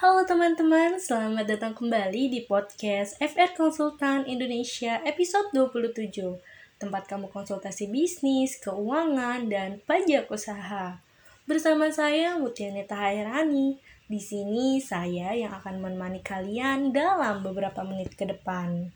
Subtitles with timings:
[0.00, 6.40] Halo teman-teman, selamat datang kembali di podcast FR Konsultan Indonesia episode 27
[6.80, 11.04] Tempat kamu konsultasi bisnis, keuangan, dan pajak usaha.
[11.44, 13.76] Bersama saya Mutianita Hairani
[14.08, 18.88] Di sini saya yang akan menemani kalian dalam beberapa menit ke depan.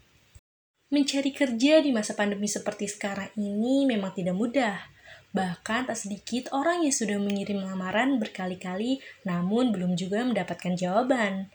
[0.88, 4.93] Mencari kerja di masa pandemi seperti sekarang ini memang tidak mudah
[5.34, 11.50] Bahkan tak sedikit orang yang sudah mengirim lamaran berkali-kali namun belum juga mendapatkan jawaban.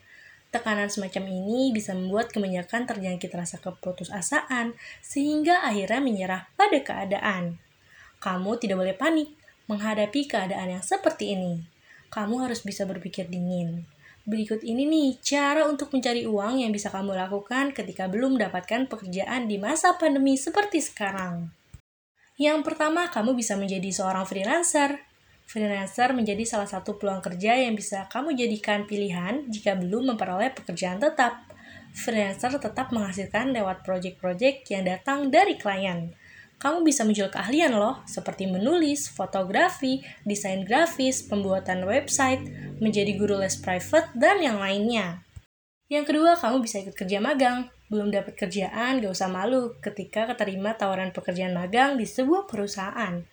[0.51, 7.55] Tekanan semacam ini bisa membuat kebanyakan terjangkit rasa keputusasaan sehingga akhirnya menyerah pada keadaan.
[8.19, 9.31] Kamu tidak boleh panik
[9.71, 11.63] menghadapi keadaan yang seperti ini.
[12.11, 13.87] Kamu harus bisa berpikir dingin.
[14.27, 19.47] Berikut ini nih cara untuk mencari uang yang bisa kamu lakukan ketika belum mendapatkan pekerjaan
[19.47, 21.53] di masa pandemi seperti sekarang.
[22.39, 24.95] Yang pertama, kamu bisa menjadi seorang freelancer.
[25.43, 31.03] Freelancer menjadi salah satu peluang kerja yang bisa kamu jadikan pilihan jika belum memperoleh pekerjaan
[31.03, 31.43] tetap.
[31.91, 36.15] Freelancer tetap menghasilkan lewat project-project yang datang dari klien.
[36.63, 42.39] Kamu bisa menjual keahlian loh, seperti menulis, fotografi, desain grafis, pembuatan website,
[42.79, 45.27] menjadi guru les private, dan yang lainnya.
[45.91, 50.77] Yang kedua, kamu bisa ikut kerja magang belum dapat kerjaan, gak usah malu ketika keterima
[50.77, 53.25] tawaran pekerjaan magang di sebuah perusahaan.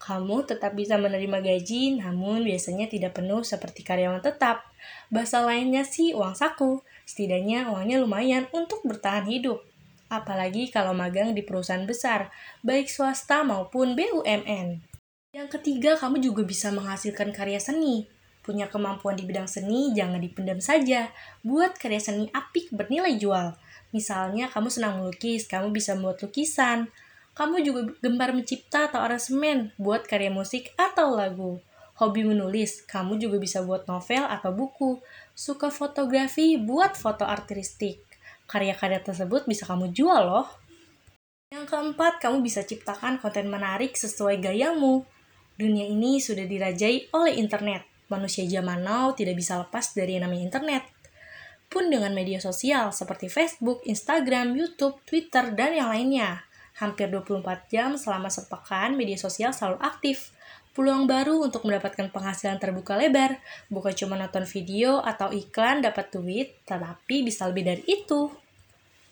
[0.00, 4.66] Kamu tetap bisa menerima gaji, namun biasanya tidak penuh seperti karyawan tetap.
[5.14, 9.62] Bahasa lainnya sih uang saku, setidaknya uangnya lumayan untuk bertahan hidup.
[10.10, 12.34] Apalagi kalau magang di perusahaan besar,
[12.66, 14.82] baik swasta maupun BUMN.
[15.30, 18.10] Yang ketiga, kamu juga bisa menghasilkan karya seni.
[18.42, 21.14] Punya kemampuan di bidang seni, jangan dipendam saja.
[21.46, 23.54] Buat karya seni apik bernilai jual
[23.90, 26.86] Misalnya kamu senang melukis, kamu bisa membuat lukisan.
[27.34, 31.58] Kamu juga gemar mencipta atau aransemen, buat karya musik atau lagu.
[31.98, 35.02] Hobi menulis, kamu juga bisa buat novel atau buku.
[35.36, 38.00] Suka fotografi, buat foto artistik.
[38.48, 40.48] Karya-karya tersebut bisa kamu jual loh.
[41.50, 45.02] Yang keempat, kamu bisa ciptakan konten menarik sesuai gayamu.
[45.58, 47.84] Dunia ini sudah dirajai oleh internet.
[48.10, 50.99] Manusia zaman now tidak bisa lepas dari yang namanya internet
[51.70, 56.42] pun dengan media sosial seperti Facebook, Instagram, YouTube, Twitter, dan yang lainnya.
[56.82, 60.34] Hampir 24 jam selama sepekan media sosial selalu aktif.
[60.74, 63.38] Peluang baru untuk mendapatkan penghasilan terbuka lebar,
[63.70, 68.30] bukan cuma nonton video atau iklan dapat duit, tetapi bisa lebih dari itu.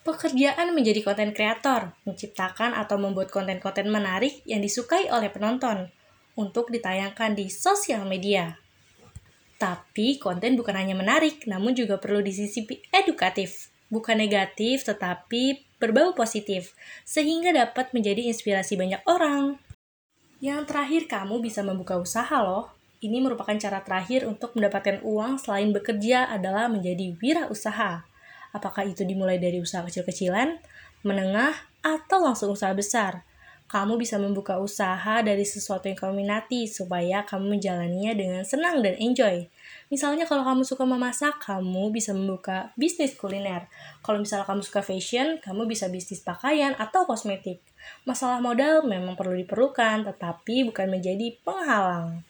[0.06, 5.90] Pekerjaan menjadi konten kreator, menciptakan atau membuat konten-konten menarik yang disukai oleh penonton
[6.38, 8.67] untuk ditayangkan di sosial media.
[9.58, 13.74] Tapi konten bukan hanya menarik, namun juga perlu disisipi edukatif.
[13.90, 19.58] Bukan negatif, tetapi berbau positif, sehingga dapat menjadi inspirasi banyak orang.
[20.38, 22.70] Yang terakhir, kamu bisa membuka usaha loh.
[23.02, 28.06] Ini merupakan cara terakhir untuk mendapatkan uang selain bekerja adalah menjadi wirausaha.
[28.54, 30.58] Apakah itu dimulai dari usaha kecil-kecilan,
[31.02, 33.27] menengah, atau langsung usaha besar?
[33.68, 38.96] Kamu bisa membuka usaha dari sesuatu yang kamu minati supaya kamu menjalaninya dengan senang dan
[38.96, 39.44] enjoy.
[39.92, 43.68] Misalnya kalau kamu suka memasak, kamu bisa membuka bisnis kuliner.
[44.00, 47.60] Kalau misalnya kamu suka fashion, kamu bisa bisnis pakaian atau kosmetik.
[48.08, 52.24] Masalah modal memang perlu diperlukan, tetapi bukan menjadi penghalang.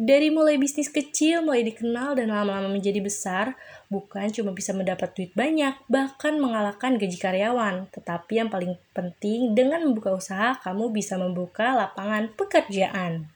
[0.00, 3.52] Dari mulai bisnis kecil, mulai dikenal dan lama-lama menjadi besar,
[3.92, 7.84] bukan cuma bisa mendapat duit banyak, bahkan mengalahkan gaji karyawan.
[7.92, 13.28] Tetapi yang paling penting, dengan membuka usaha, kamu bisa membuka lapangan pekerjaan.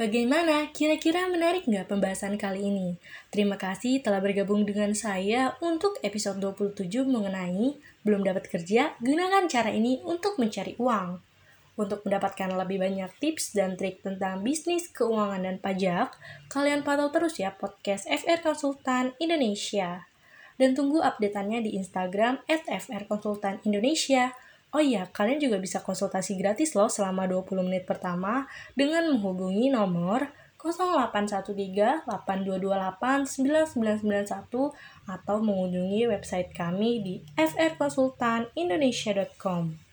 [0.00, 0.72] Bagaimana?
[0.72, 2.96] Kira-kira menarik nggak pembahasan kali ini?
[3.28, 9.68] Terima kasih telah bergabung dengan saya untuk episode 27 mengenai belum dapat kerja, gunakan cara
[9.76, 11.33] ini untuk mencari uang.
[11.74, 16.14] Untuk mendapatkan lebih banyak tips dan trik tentang bisnis, keuangan, dan pajak,
[16.46, 20.06] kalian pantau terus ya podcast FR Konsultan Indonesia.
[20.54, 24.38] Dan tunggu updateannya di Instagram at FR Konsultan Indonesia.
[24.70, 28.46] Oh iya, kalian juga bisa konsultasi gratis loh selama 20 menit pertama
[28.78, 30.30] dengan menghubungi nomor
[30.64, 39.83] 0813 8228 9991 atau mengunjungi website kami di frkonsultanindonesia.com.